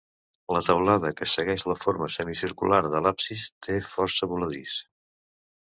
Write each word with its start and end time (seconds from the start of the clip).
La 0.55 0.61
teulada, 0.67 1.11
que 1.19 1.27
segueix 1.33 1.65
la 1.73 1.75
forma 1.83 2.09
semicircular 2.17 2.81
de 2.95 3.03
l'absis, 3.09 3.47
té 3.69 3.79
força 3.93 4.33
voladís. 4.35 4.77